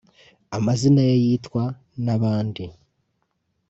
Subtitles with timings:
[0.57, 1.63] amazina ye yitwa
[2.05, 2.63] n’abandi